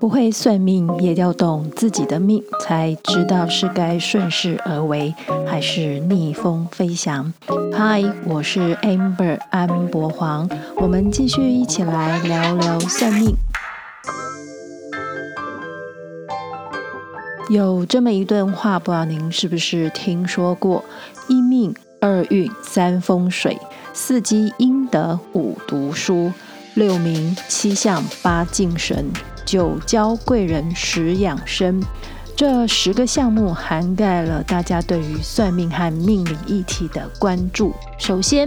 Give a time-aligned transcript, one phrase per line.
[0.00, 5.12] 不会算命，也要懂自己的命，才知道是该顺势而为，
[5.44, 7.32] 还是逆风飞翔。
[7.72, 13.34] 嗨，我是 Amber 安博黄，我们继续一起来聊聊算命。
[17.50, 20.84] 有这么一段话，不知道您是不是听说过？
[21.26, 23.58] 一命、二运、三风水、
[23.92, 26.32] 四积阴德、五读书、
[26.74, 29.10] 六名、七相、八敬神。
[29.48, 31.82] 九交贵人，十养生，
[32.36, 37.72] 这十个项目涵盖了大家对于算命和命理议题的关注。
[37.96, 38.46] 首先，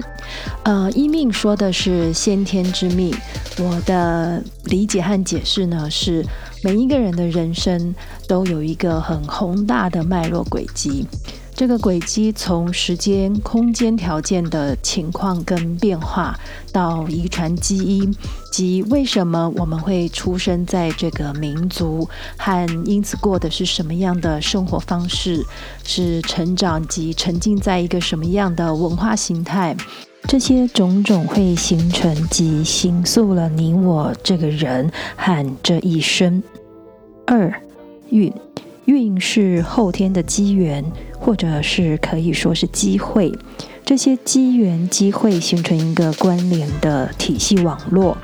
[0.61, 3.11] 呃，一命说的是先天之命。
[3.57, 6.23] 我的理解和解释呢，是
[6.63, 7.95] 每一个人的人生
[8.27, 11.07] 都有一个很宏大的脉络轨迹。
[11.53, 16.39] 这个轨迹从时间、空间条件的情况跟变化，
[16.71, 18.15] 到遗传基因
[18.51, 25.45] 及为什么我们会出生在这个民族，和因此过的是什么样的生活方式，
[25.83, 29.75] 是成长及沉浸在一个什么样的文化形态，
[30.27, 36.41] 这些种种会形成及形塑了你我这个人和这一生。
[37.27, 37.53] 二
[38.09, 38.33] 运，
[38.85, 40.83] 运是后天的机缘。
[41.23, 43.31] 或者是可以说是机会，
[43.85, 48.17] 这些机缘机会形成一个关联的体系网络。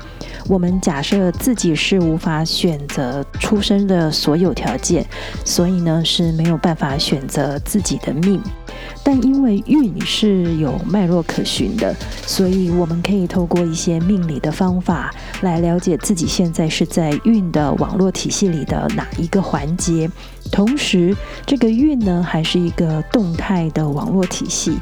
[0.48, 5.06] 我们假设自己是无法选择出生的所有条件，
[5.44, 8.40] 所以呢是没有办法选择自己的命。
[9.02, 11.94] 但因为运是有脉络可循的，
[12.26, 20.10] 所以我们可以透过一些命理的方法来了解自己现在是在运的网络体系里的哪一个环节。
[20.50, 24.78] 同时，这个运呢，还是一个动态的网络体系。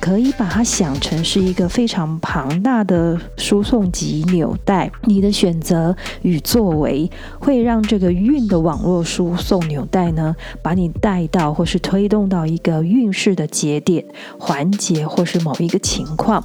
[0.00, 14.02] 可以把它想成是一个非常庞大的输送及纽带，你的选择与作为会让这个运的网络输送纽带呢，把你带到或是推动到一个运势的节点、
[14.38, 16.42] 环节或是某一个情况。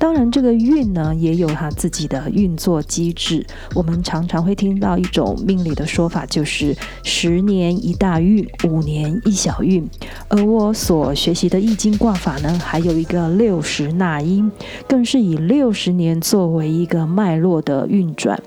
[0.00, 3.46] 当然，这个运呢也有它自己的运作机制。
[3.74, 9.88] 我们常常会听到一种命理的说法，就是十年一大运，五年一小运。
[10.28, 12.87] 而我所学习的易经卦法呢，还有。
[12.88, 14.50] 有一个六十纳音，
[14.88, 18.40] 更是以六十年作为一个脉络的运转，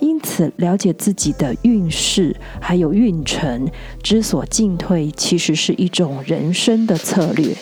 [0.00, 3.70] 因此了解自己的运势还有运程，
[4.02, 7.54] 知所进退，其实是一种人生的策略。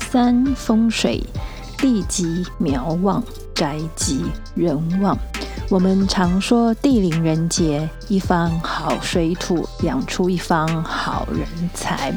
[0.00, 1.22] 三风水，
[1.78, 3.22] 地吉苗旺，
[3.54, 4.22] 宅吉
[4.56, 5.16] 人旺。
[5.70, 12.12] 我们常说地灵人杰，一方好水土养出一方好人才。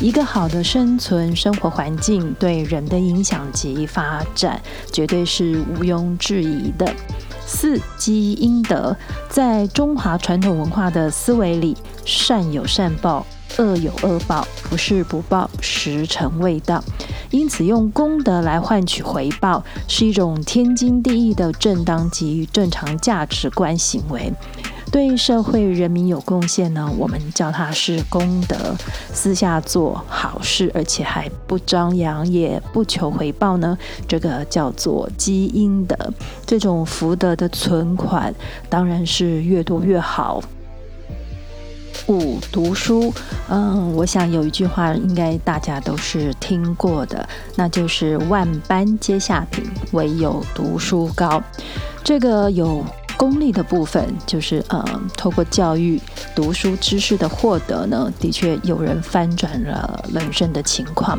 [0.00, 4.60] 一个好的生存生活环境对人的影响及发展，
[4.92, 6.94] 绝对是毋庸置疑的。
[7.44, 8.96] 四积阴德，
[9.28, 13.26] 在中华传统文化的思维里，善有善报，
[13.58, 16.82] 恶有恶报，不是不报，时辰未到。
[17.34, 24.32] 因此，用功德来换取回报，是一种天经地义的正当及正常价值观行为。
[24.92, 28.56] 对社会人民有贡献呢，我们叫它是功德；
[29.12, 35.96] 私下做好事，而且还不张扬，也不求回报呢，这个叫做积阴德。
[36.46, 38.32] 这种福德的存款，
[38.68, 40.40] 当然是越多越好。
[42.08, 43.12] 五读书，
[43.48, 51.42] 嗯，我想有一句话应该大家都是听过的，那就是“万般皆下品，唯有读书高”。
[52.04, 52.84] 这个有。
[53.16, 54.84] 功利的部分就是，呃，
[55.16, 56.00] 透过教育、
[56.34, 61.16] 读书知识的获得呢，的确有人翻转了人生的情况。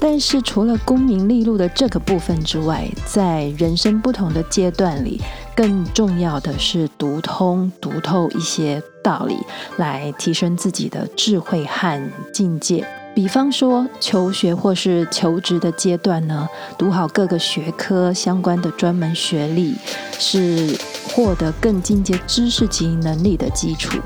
[0.00, 5.22] 但是，除了功名利禄的这个部分之外，在人生不同的阶段里，
[5.56, 9.38] 更重要的是读通、读透一些道理，
[9.78, 12.86] 来提升自己的智慧和境界。
[13.14, 16.46] 比方说，求学或是求职的阶段呢，
[16.76, 19.74] 读好各个学科相关的专门学历，
[20.18, 20.78] 是
[21.14, 23.98] 获得更进阶知识及能力的基础。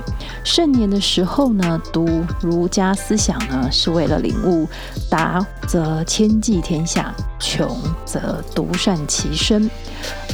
[0.44, 2.08] 盛年的时候呢，读
[2.41, 4.69] 儒家思想呢，是为了领悟
[5.11, 9.69] “达则兼济天下，穷则独善其身”。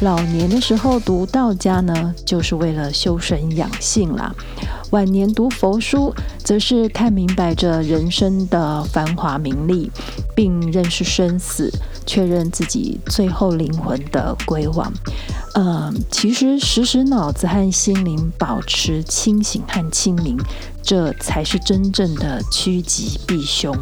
[0.03, 4.35] 老年的时候读道家呢，就是为了修身养性啦。
[4.91, 6.15] 晚年读佛书，
[6.45, 9.91] 则是看明白这人生的繁华名利，
[10.35, 11.69] 并认识生死，
[12.07, 14.93] 确认自己最后灵魂的归往。
[15.55, 20.39] 呃，其实时时脑子和心灵保持清醒和清明，
[20.83, 23.77] 这才是真正的趋吉避凶。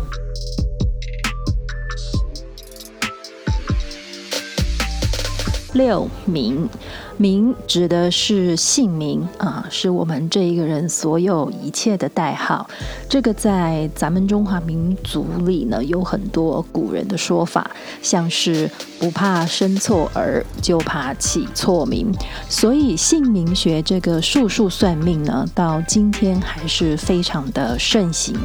[5.75, 6.69] 六名，
[7.17, 12.69] 名指的是姓名啊，是我们这一个人所有一切的代号。
[13.15, 17.71] 这个在咱们中华民族里呢，有很多古人的说法，
[18.03, 18.69] 像是
[18.99, 22.13] 不怕生错儿，就怕起错名。
[22.49, 28.37] 所以姓名学这个术数算命呢，到今天还是非常的盛行。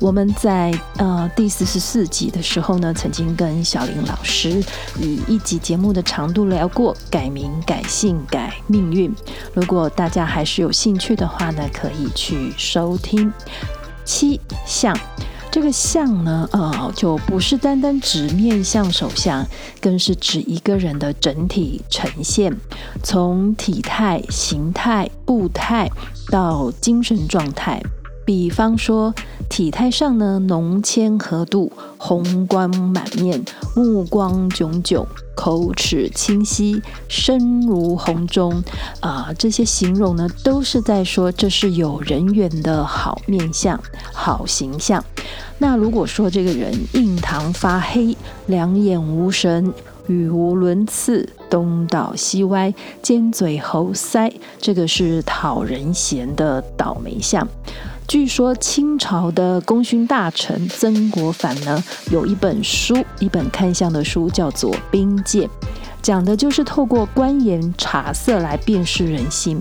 [0.00, 4.60] 我们在呃第四十四集的时候呢，曾经跟小林老师
[4.98, 9.14] 以一集节目的长度聊过改名、改姓、改命运。
[9.54, 13.32] 如果大家还是有兴趣的话呢，可以去收听。
[14.08, 14.98] 七相，
[15.50, 19.46] 这个相呢，呃，就不是单单指面相、手相，
[19.82, 22.56] 更是指一个人的整体呈现，
[23.02, 25.90] 从体态、形态、步态
[26.30, 27.82] 到精神状态。
[28.28, 29.14] 比方说，
[29.48, 33.42] 体态上呢，浓纤合度，红光满面，
[33.74, 38.62] 目光炯炯，口齿清晰，声如洪钟，
[39.00, 43.80] 啊、这些形容呢，都是在说这是有人缘的好面相、
[44.12, 45.02] 好形象。
[45.56, 48.14] 那如果说这个人印堂发黑，
[48.44, 49.72] 两眼无神，
[50.06, 54.30] 语无伦次，东倒西歪，尖嘴猴腮，
[54.60, 57.48] 这个是讨人嫌的倒霉相。
[58.08, 65.46] 据说清朝的功勋大臣曾国藩呢，有一本书，一本看相的书，叫做《兵鉴》，
[66.00, 69.60] 讲的就是透过观颜察色来辨识人心。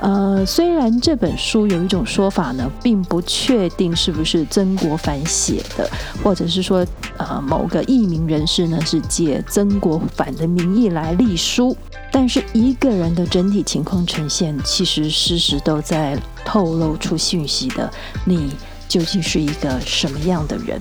[0.00, 5.88] 呃，虽然这本书有一种说法呢，并不确定是不是曾国藩写的，
[6.20, 6.84] 或者是说，
[7.16, 11.76] 呃，某个佚名人士呢是借曾国藩的名义来立书。
[12.16, 17.92] 但是一个人的整体情况呈现，其实时时都在透露出讯息的。
[18.24, 18.52] 你
[18.86, 20.80] 究竟是一个什么样的人？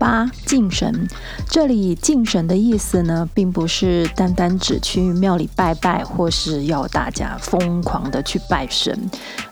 [0.00, 1.06] 八敬神，
[1.46, 8.98] 这里敬神的意思呢，并不是单单指去庙里拜拜，或是要大家疯狂的去拜神，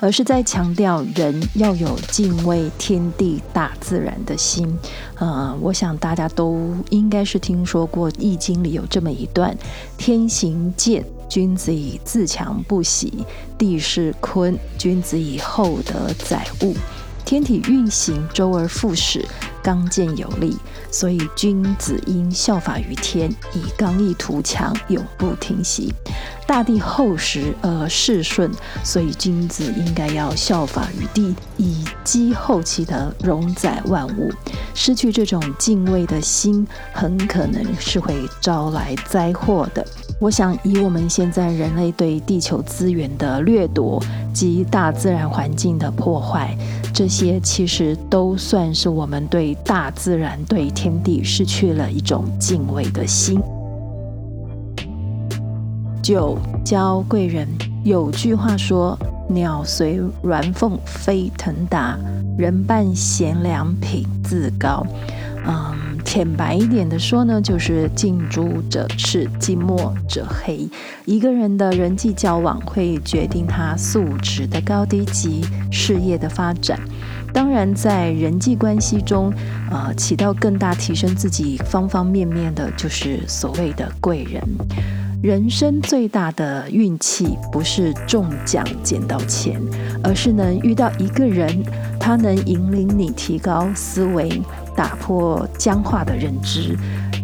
[0.00, 4.74] 而是在强调人要有敬畏天地大自然的心。
[5.16, 9.54] 呃，我想大家都应该是听说过《易经》里有这么一段：
[9.98, 13.12] 天行健，君子以自强不息；
[13.58, 16.74] 地势坤，君子以厚德载物。
[17.26, 19.22] 天体运行，周而复始，
[19.68, 20.56] 刚健有力，
[20.90, 25.92] 所以君子应效法于天，以刚毅图强，永不停息。
[26.46, 28.50] 大地厚实而势顺，
[28.82, 34.32] 所以君子应该要效法于地，以积厚其德，容载万物。
[34.72, 39.86] 失去这种敬畏的心，很可能是会招来灾祸的。
[40.18, 46.56] 我想，以我们现在人类对地球资源的掠夺及大自然环境的破坏，
[46.98, 53.40] 这些其实都算是我们对大自然、对天地失去了一种敬畏的心。
[56.02, 57.46] 九，交贵人。
[57.84, 58.98] 有句话说
[59.30, 61.96] ：“鸟随鸾凤飞腾达，
[62.36, 64.84] 人伴贤良品自高。”
[65.46, 70.66] 嗯，浅白一点的说呢，就是近朱者赤，近墨者黑。
[71.04, 76.80] 一个人的人际交往会决定他素质的高低及事业的发展。
[77.34, 79.30] 当然，在人际关系中，
[79.70, 84.42] 呃，起到更大提升自己方方面面的，就是所谓的贵人。
[85.20, 89.60] 人生最大的运气不是中奖捡到钱，
[90.02, 91.62] 而是能遇到一个人，
[91.98, 94.40] 他能引领你提高思维，
[94.78, 96.78] 打破僵化的认知，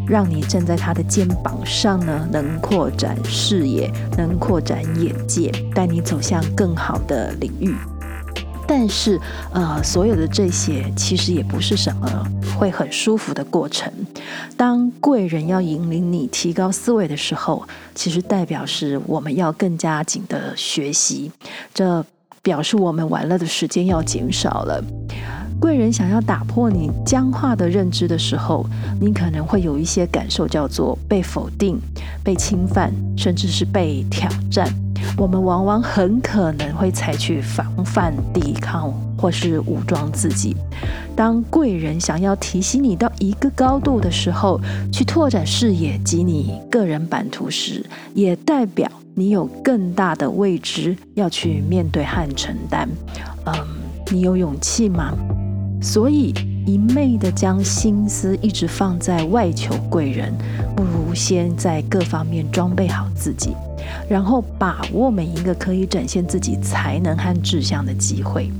[0.08, 7.72] 让你站在他的肩膀上呢，能扩展视野，能扩展眼界，带你走向更好的领域。
[8.66, 9.20] 但是，
[9.52, 12.26] 呃，所有的这些其实也不是什么
[12.58, 13.92] 会很舒服的过程。
[14.56, 17.62] 当贵人要引领你提高思维的时候，
[17.94, 21.30] 其实代表是我们要更加紧的学习，
[21.72, 22.04] 这
[22.42, 24.82] 表示我们玩乐的时间要减少了。
[25.64, 28.66] 贵人想要打破你僵化的认知的时候，
[29.00, 31.80] 你可能会有一些感受，叫做被否定、
[32.22, 34.68] 被侵犯，甚至是被挑战。
[35.16, 40.54] 我们往往很可能会采取防范、抵抗或是武装自己。
[41.16, 44.60] 当贵人想要提醒你到一个高度的时候，
[44.92, 52.86] 去拓展视野及你个人版图时，也代表你有更大的未知要去面对和承担。
[53.46, 53.54] 嗯，
[54.12, 55.14] 你有勇气吗？
[55.84, 56.32] 所以，
[56.64, 60.32] 一昧的将心思一直放在外求贵人，
[60.74, 63.54] 不如先在各方面装备好自己。
[64.08, 68.50] 然后把握每一个可以展现自己才能和志向的机会，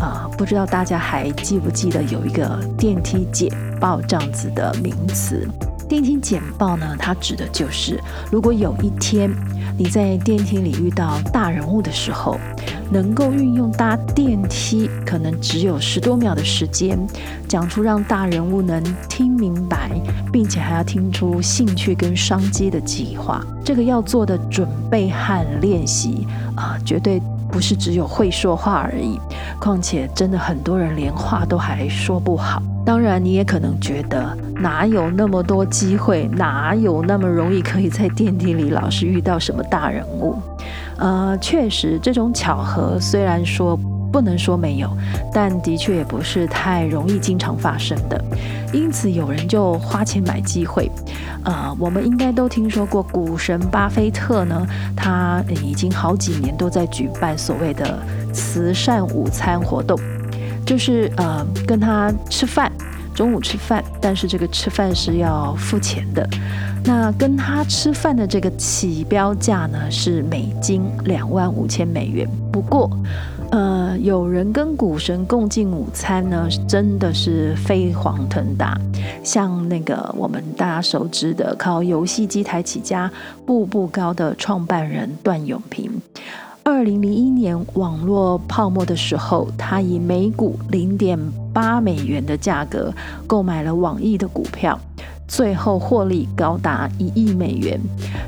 [0.00, 3.48] 啊、呃，不知道大家还记不记得有一个电梯简
[3.80, 5.48] 报这样子的名词，
[5.88, 8.00] 电梯简报呢，它指的就是，
[8.32, 9.30] 如果有一天
[9.78, 12.36] 你在电梯里遇到大人物的时候，
[12.90, 16.98] 能够运用搭电梯可能只有十多秒的时间，
[17.48, 19.90] 讲出让大人物能听明白，
[20.32, 23.44] 并且还要听出兴趣跟商机的计划。
[23.64, 29.18] 这个要做的准备和练习啊，绝对不是只有会说话而已。
[29.58, 32.62] 况且，真的很多人连话都还说不好。
[32.84, 40.36] 当然，你也可能觉得哪有那么多机会，哪有那么容易可以在电梯里老是遇到什么大人物？
[40.98, 43.76] 呃，确实，这种巧合虽然说
[44.12, 44.88] 不能说没有，
[45.32, 48.22] 但的确也不是太容易经常发生的。
[48.72, 50.90] 因此，有人就花钱买机会。
[51.44, 57.98] 呃，我们应该都听说过股神巴菲特呢，他已经好几年都在举办所谓的
[58.32, 59.98] 慈善午餐活动。
[60.64, 62.72] 就是呃，跟他吃饭，
[63.14, 66.28] 中午吃饭，但是这个吃饭是要付钱的。
[66.84, 72.28] 那跟他吃饭的这个起标价呢，是美金两万五千美元。
[72.52, 72.90] 不过，
[73.50, 78.78] 呃，有人跟股神共进午餐呢，真的是飞黄腾达。
[79.22, 83.10] 像那个我们大家熟知的靠游戏机台起家、
[83.46, 85.90] 步步高的创办人段永平。
[86.62, 91.18] 二零零一年网络泡沫的时候，他以每股零点
[91.54, 92.92] 八美元的价格
[93.26, 94.78] 购买了网易的股票，
[95.26, 97.80] 最后获利高达一亿美元。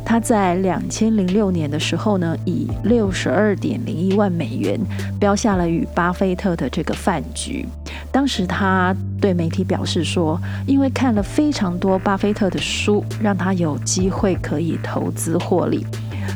[0.05, 4.81] 他在两千零六年的时候呢，以六十二点零一万美元
[5.19, 7.67] 标下了与巴菲特的这个饭局。
[8.13, 15.85] 当时他对媒体表示说，因为看了非常多巴菲特的书，让他有机会可以投资获利。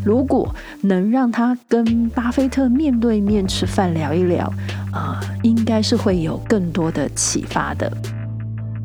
[0.04, 4.50] 如果能让他跟巴菲特面对面吃饭聊一聊，
[4.92, 7.90] 呃，应该是会有更多的启发的。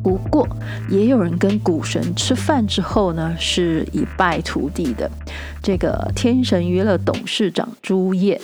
[0.02, 0.46] 不过，
[0.88, 5.10] 也有人跟股神吃饭之后呢，是一败涂地的。
[5.60, 8.40] 这个天神娱乐董事长朱烨。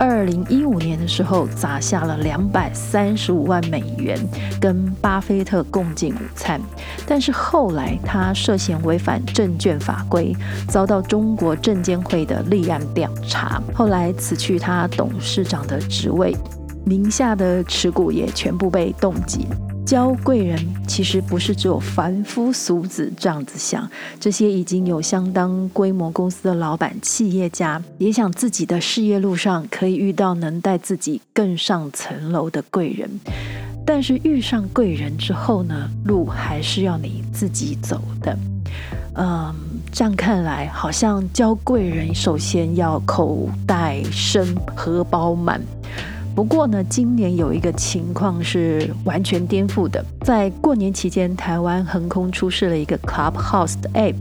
[0.00, 4.18] 二零一五年的时候，砸下了两百三十五万美元
[4.58, 6.58] 跟巴菲特共进午餐，
[7.06, 10.34] 但是后来他涉嫌违反证券法规，
[10.66, 16.34] 遭到中国证监会的立案调查，后来辞去他董事长的职位，
[16.84, 19.40] 名下的持股也全部被冻结。
[19.86, 20.56] 交贵人
[20.86, 33.10] 其实不是只有凡夫俗子这样子想，这些已经有相当规模公司的老板、企业家，也想自己的事业路上可以遇到能带自己更上层楼的贵人。
[33.84, 38.38] 但是遇上贵人之后呢，路还是要你自己走的。
[39.16, 39.52] 嗯，
[39.90, 44.46] 这样看来，好像交贵人首先要口袋深、
[44.76, 45.60] 荷包满。
[46.40, 50.02] 不过呢，今年有一个情况是完全颠覆的。
[50.22, 54.14] 在过年期间，台湾横空出世了一个 Clubhouse 的 App，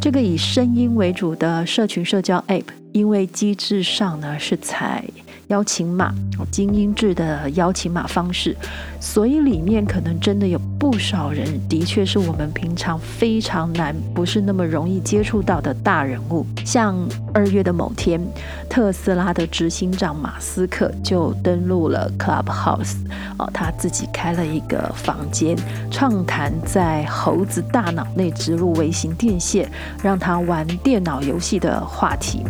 [0.00, 5.02] 这个以声音为主的社群社交 App，因为机制上呢是采
[5.48, 6.14] 邀请码，
[6.52, 8.56] 精英制的邀请码方式，
[9.00, 16.44] 所以里面可能真的有不少人，的确是我们平常非常难，不是那么容易接触到的大人物。
[16.64, 16.96] 像
[17.32, 18.20] 二月的某天，
[18.68, 22.96] 特斯拉的执行长马斯克就登录了 Clubhouse，
[23.38, 25.56] 哦，他自己开了一个房间，
[25.90, 29.70] 畅谈在猴子大脑内植入微型电线，
[30.02, 32.42] 让他玩电脑游戏的话题。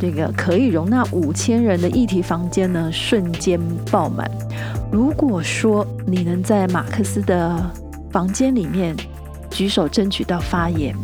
[0.00, 4.30] 这个可以容纳五千人的议题房间呢，瞬间爆满。
[4.90, 7.70] 如果说你能在马克思的
[8.10, 8.96] 房间里面
[9.50, 10.94] 举手争取到发言，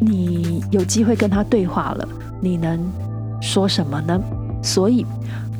[0.00, 2.08] 你有机会跟他对话了，
[2.40, 2.80] 你能
[3.40, 4.20] 说什么呢？
[4.62, 5.06] 所以，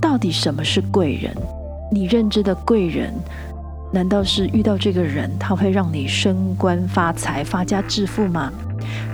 [0.00, 1.32] 到底什么是贵人？
[1.92, 3.14] 你认知的贵人，
[3.92, 8.52] 难道是遇到这个人，他会让你升官发财、发家致富吗？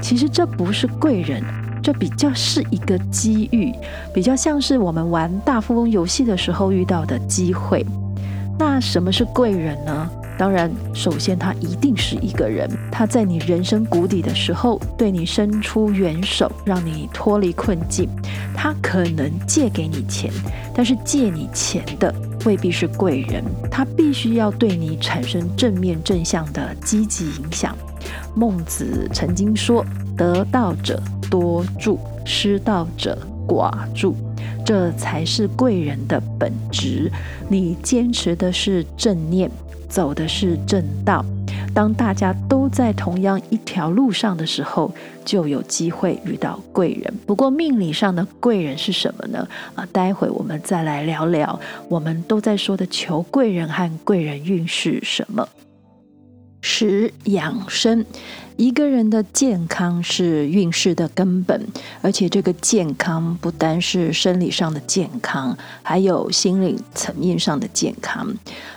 [0.00, 1.42] 其实这不是贵人。
[1.82, 3.70] 这比较是一个机遇，
[4.14, 7.84] 比较像是我们玩大富翁游戏的时候遇到的机会。
[8.58, 10.10] 那什么是贵人呢？
[10.36, 18.08] 当然，首先他一定是一个人，他在你人生谷底的时候对你伸出援手，让你脱离困境。
[18.54, 20.32] 他可能借给你钱，
[20.74, 22.12] 但是借你钱的
[22.44, 27.76] 未必是贵人，他必须要对你产生正面正向的积极影响。
[28.34, 29.84] 孟子曾经说
[30.16, 33.18] ：“得道者。”多助，失道者
[33.48, 34.14] 寡助，
[34.64, 37.10] 这才是贵人的本质。
[37.48, 39.50] 你坚持的是正念，
[39.88, 41.24] 走的是正道。
[41.74, 44.94] 当大家都在同样一条路上的时候，
[45.24, 47.12] 就有机会遇到贵人。
[47.26, 49.46] 不过命理上的贵人是什么呢？
[49.74, 51.58] 啊，待会我们再来聊聊。
[51.88, 55.48] 我们都在说的求贵人和贵人运是什么？
[56.60, 58.04] 十养生。
[58.56, 61.66] 一个人的健康是运势的根本，
[62.02, 68.32] 而且这个健康不单是生理上的健康，还有心灵层面上的健康。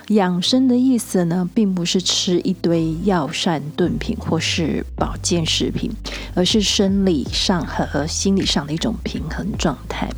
[0.08, 5.92] 养生的意思呢，并不是吃一堆药膳炖品或是保健食品，
[6.34, 10.08] 而是生理上和心理上的一种平衡状态。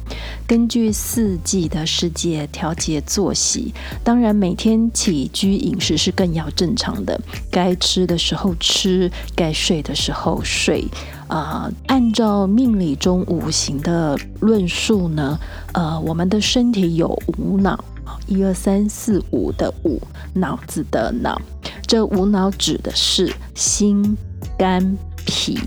[0.46, 7.20] 根据四季的世界调节作息，当然每天起居饮食是更要正常的。
[7.50, 10.86] 该吃的时候吃，该睡的时候睡。
[11.28, 15.38] 啊、按照命理中五行的论述呢，
[15.74, 17.84] 呃，我们的身体有五脑，
[18.26, 20.00] 一二三四五的五，
[20.34, 21.40] 脑子的脑。
[21.86, 24.16] 这五脑指的是心、
[24.58, 25.58] 肝、脾、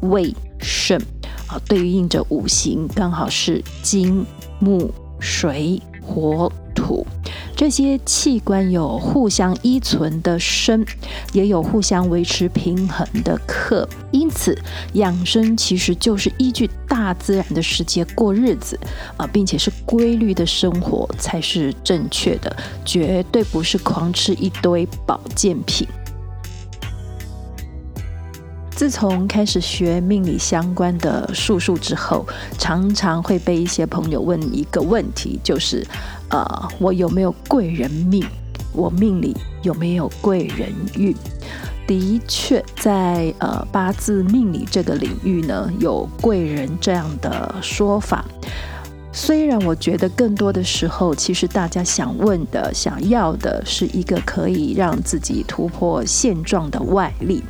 [0.00, 1.00] 胃、肾。
[1.46, 4.24] 啊对应着五行，刚好是金、
[4.58, 6.50] 木、水、火、
[7.62, 10.84] 这些器官，有互相依存的生，
[11.32, 13.88] 也有互相维持平衡的克。
[14.10, 14.60] 因此，
[14.94, 18.76] 养生其实就是依据大自然的世界过日子
[19.16, 25.86] 啊，并且是规律的生活才是正确的，绝对不是狂吃一堆保健品。
[28.74, 32.26] 自从开始学命理相关的术数之后，
[32.58, 35.86] 常常会被一些朋友问一个问题，就是，
[36.32, 38.24] 呃，我有没有贵人命？
[38.72, 41.14] 我命里有没有贵人运？
[41.86, 48.24] 的确，在呃八字命理这个领域呢，有贵人这样的说法。
[49.12, 57.42] 虽然我觉得更多的时候，其实大家想问的、想要的是一个可以让自己突破现状的外力。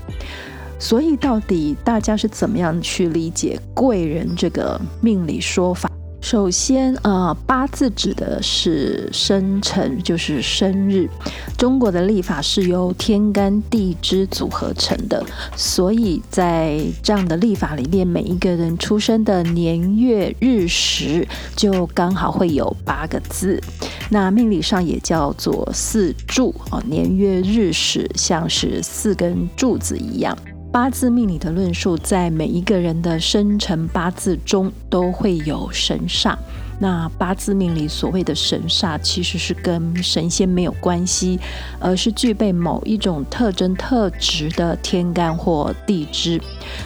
[0.81, 5.89] 所以，到底大家是怎么样去理解贵人这个命理说法？
[6.23, 11.11] 首先，呃，八字指的是生辰，就是生日。
[11.59, 15.23] 中国的历法是由天干地支组合成的，
[15.57, 23.61] 所以在这样的历法里面，每一个人出生的年月日时就刚好会有八个字。
[24.08, 30.39] 那命理上也叫做四柱哦，年月日时像是四根柱子一样。
[30.73, 36.35] 八字命理的论述，在每一个人的生辰八字中都会有神煞。
[36.80, 41.39] 那八字命理所谓的神煞，其实是跟神仙没有关系，
[41.78, 46.41] 而是具备某一种特征特质的天干或地支。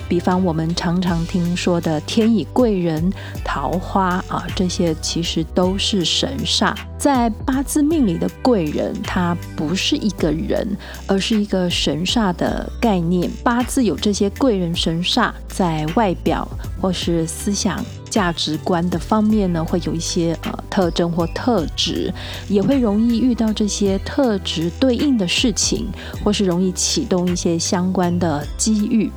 [0.08, 3.10] 比方我们常常听说的天乙贵人、
[3.44, 6.74] 桃花啊，这些其实都是神煞。
[6.98, 10.66] 在八字命理的贵人，它不是一个人，
[11.06, 13.30] 而是一个神煞的概念。
[13.44, 16.48] 八字有这些贵人神煞，在外表
[16.80, 17.84] 或是思想。
[18.08, 22.10] 价值观的方面呢，会有一些呃特征或特质，
[22.48, 25.86] 也会容易遇到这些特质对应的事情，
[26.24, 29.10] 或是容易启动一些相关的机遇。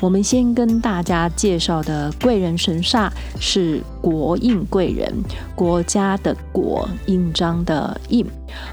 [0.00, 5.12] 我们先跟大家介绍的贵人神煞是国印贵人，
[5.54, 8.26] 国家的国，印章的印，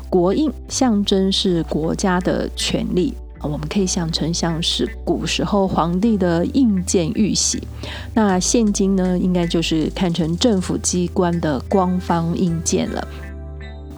[0.09, 3.13] 国印象征是国家的权力。
[3.43, 7.59] 我们可以想成像是古时候皇帝的印鉴玉玺，
[8.13, 13.07] 那现今呢，应该就是看成政府机关的官方印鉴了。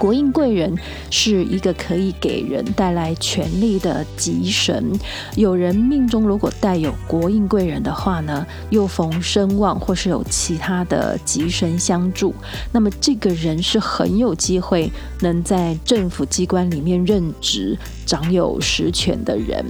[0.03, 0.77] 国印贵人
[1.09, 4.91] 是一个可以给人带来权力的吉神。
[5.37, 12.35] 有人命中如果带有国印贵人的话呢，又逢声望或是有其他的吉神相助，
[12.73, 19.63] 那么这个人是很有机会能在政府机关里面任职，掌有实权的人。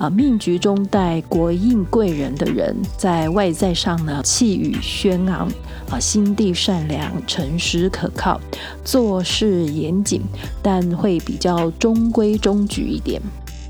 [0.00, 5.46] 啊，命局中带国印贵人的人，在外在上呢，气宇轩昂，
[5.90, 8.40] 啊，心地善良，诚实可靠，
[8.82, 10.22] 做事严谨，
[10.62, 13.20] 但会比较中规中矩一点。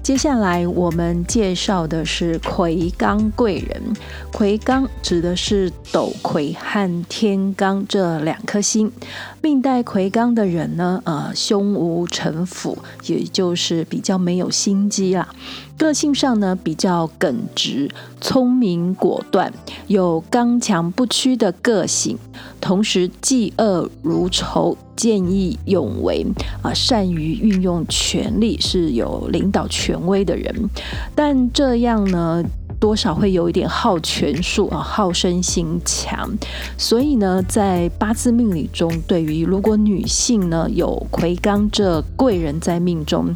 [0.03, 3.81] 接下来我们介绍的是魁罡贵人。
[4.33, 8.91] 魁罡指的是斗魁和天罡这两颗星。
[9.43, 15.29] 命带魁罡的人呢，呃，胸无城府，也就是比较没有心机啦。
[15.81, 17.91] 个性上呢，比较耿直、
[18.21, 19.51] 聪明果断，
[19.87, 22.19] 有刚强不屈的个性，
[22.61, 26.27] 同时嫉恶如仇，见义勇为
[26.61, 30.69] 啊、善于运用权力，是有领导权威的人。
[31.15, 32.45] 但这样呢，
[32.79, 36.31] 多少会有一点好权术啊，好胜心强。
[36.77, 43.35] 所以呢，在八字命理中，对于如果女性呢有魁罡这贵人在命中。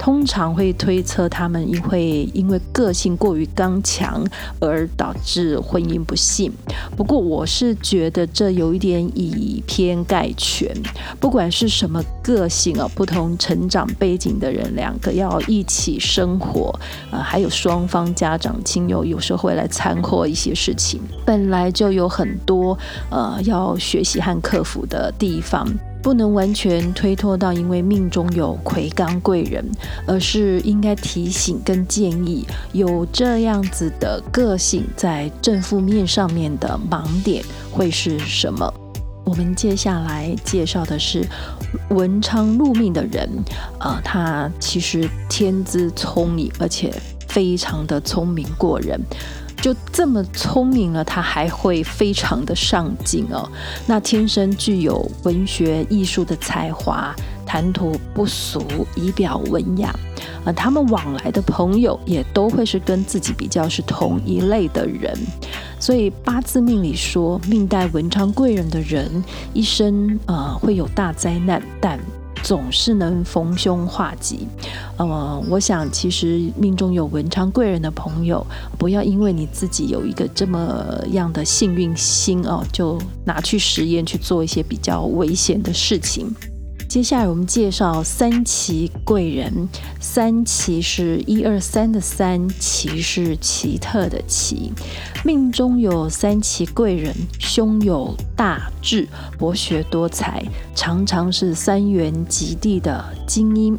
[0.00, 4.24] 通常会推测他们因会因为个性过于刚强
[4.58, 6.50] 而导致婚姻不幸。
[6.96, 10.74] 不过我是觉得这有一点以偏概全。
[11.20, 16.74] 不管是什么个性啊，不同成长背景的人，两个要一起生活，
[17.10, 22.76] 呃，还有双方家长亲友有时候会来掺和一些事情，本来就有很多
[23.10, 25.68] 呃要学习和克服的地方。
[26.02, 29.64] 不能完全推脱到因为命中有魁罡贵人，
[30.06, 38.72] 而是应该提醒跟建议有这样子的个性在正负面上面的盲点会是什么？
[39.24, 41.24] 我们接下来介绍的是
[41.90, 43.28] 文昌禄命的人，
[43.78, 46.92] 呃，他其实天资聪颖，而且
[47.28, 48.98] 非常的聪明过人。
[49.60, 53.48] 就这么聪明了，他还会非常的上进哦。
[53.86, 58.62] 那天生具有文学艺术的才华，谈吐不俗，
[58.94, 59.94] 仪表文雅。
[60.44, 65.14] 呃，他们往来的朋友也都会是跟自己比较是同一类的人。
[65.78, 71.98] 所以八字命里说，命带文昌贵人的人，一生呃会有大灾难，但
[72.42, 74.46] 总是能逢凶化吉，
[74.96, 78.44] 呃，我想其实命中有文昌贵人的朋友，
[78.78, 86.34] 不要因为你自己有一个这么样的幸运星哦，就拿去实验去做一些比较危险的事情。
[86.90, 89.68] 接下来我们介绍三奇贵人，
[90.00, 94.72] 三奇是一二三的三，奇是奇特的奇。
[95.24, 99.06] 命中有三奇贵人，胸有大志，
[99.38, 103.78] 博学多才，常常是三元及第的精英。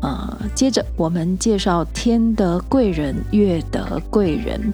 [0.00, 4.72] 呃，接着我们介绍天德贵人、月德贵人。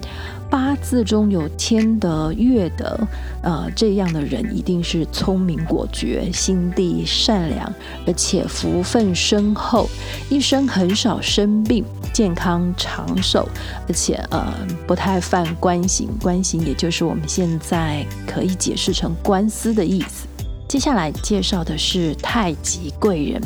[0.51, 2.99] 八字中有天德、月德，
[3.43, 7.73] 呃，这样的人一定是聪明果决、心地善良，
[8.07, 9.89] 而且福分深厚，
[10.31, 13.47] 一生很少生病，健康长寿，
[13.87, 14.53] 而且呃
[14.87, 16.09] 不太犯官刑。
[16.21, 20.27] 官刑也就是我们现在可以解释成官司的意思。
[20.69, 23.41] 接下来介绍的是太极贵人，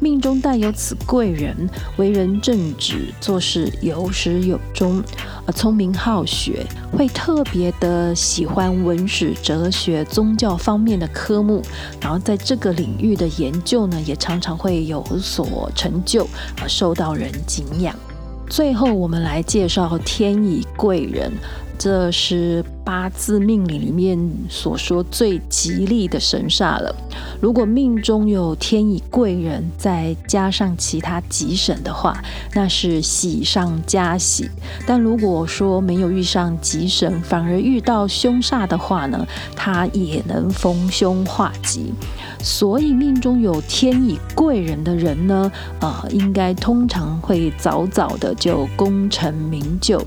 [0.00, 1.56] 命中带有此贵人，
[1.98, 5.00] 为人正直，做事有始有终，
[5.46, 11.62] 呃，聪明好学，会特别的喜欢文史哲学、宗教方面的科目，
[12.00, 16.26] 然后在这个领域的研究呢，也常常会有所成就，
[16.60, 17.94] 呃，受到人敬仰。
[18.50, 21.32] 最后，我们来介绍天乙贵人。
[21.78, 26.94] 这是八字命理里面所说最吉利的神煞了。
[27.40, 32.22] 如果命中有天乙贵人，再加上其他吉神的话，
[32.54, 34.48] 那是喜上加喜。
[34.86, 41.92] 但如果说没有遇上吉神，反而遇到凶煞的话呢，它也能逢凶化吉。
[42.40, 50.00] 所以命中有天乙贵人的人呢，呃，应该通常会早早的就功成名就。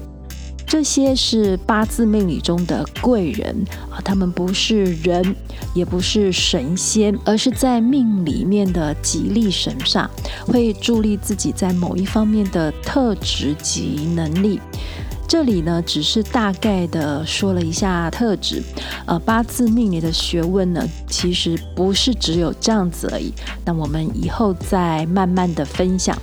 [0.68, 3.56] 这些是八字命理中的贵人
[3.90, 5.36] 啊，他们不是人，
[5.74, 10.08] 也不是神仙，而是在命里面的吉利神煞，
[10.46, 14.60] 会助力自己在某一方面的特质及能力。
[15.26, 18.62] 这里呢，只是大概的说了一下特质。
[19.06, 23.34] 呃，八字命理的学问呢，其实不是只有这样子而已。
[23.66, 26.18] 那我们以后再慢慢的分享。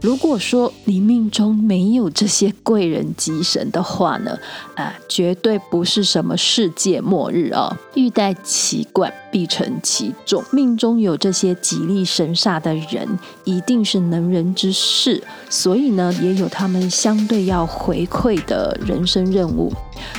[0.00, 4.38] 如果说你命中没有这些贵人吉神的话呢，
[4.74, 7.76] 啊，绝对不是什么世界末日哦。
[7.94, 10.42] 欲戴其冠，必承其重。
[10.52, 13.06] 命中有这些吉利神煞的人，
[13.44, 19.70] 一定是能人之士，所以呢，也有他们相对要回馈的人生任务。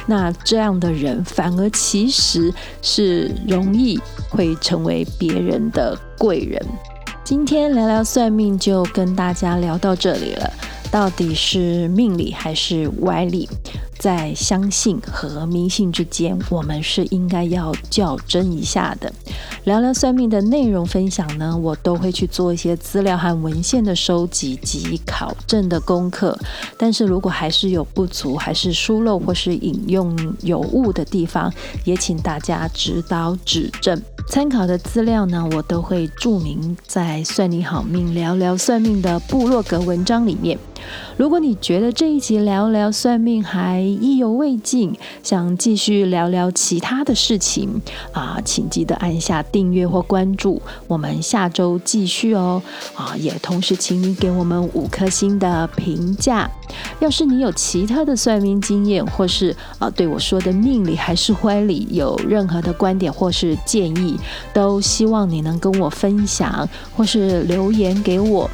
[0.06, 6.64] 那这样的人，反而其实是容易会成为别人的贵人。
[7.32, 10.52] 今天聊聊算命，就跟大家聊到这里了。
[10.92, 13.48] 到底是命理还是歪理？
[14.02, 19.14] 在相信和迷信之间，我们是应该要较真一下的。
[19.66, 26.36] 聊聊算命的内容分享呢，我都会去做一些资料和文献的收集及考证的功课。
[26.80, 31.54] 但是如果还是有不足，还是疏漏或是引用有误的地方，
[31.86, 34.02] 也请大家指导指正。
[34.28, 40.58] 参考的资料呢，我都会注明在“算你好命聊聊算命”的部落格文章里面。
[41.16, 52.62] 如果你觉得这一集聊聊算命还意犹未尽，想继续聊聊其他的事情啊，请记得按下订阅或关注，我们下周继续哦。
[52.96, 56.50] 啊，也同时请你给我们五颗星的评价。
[57.00, 64.18] 要是你有其他的算命经验，或是啊对我说的命理还是歪理有任何的观点或是建议，
[64.54, 68.50] 都希望你能跟我分享，或是留言给我。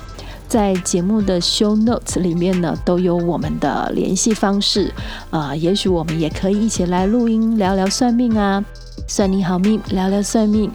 [0.47, 4.93] 在节目的 show notes 里面呢，都有我们的联系方式。
[5.29, 8.63] 呃，也许我们也可以一起来录音聊聊算命啊，
[9.07, 10.71] 算你好命，聊聊算命。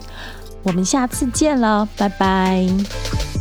[0.61, 3.32] 我们下次见了，拜拜。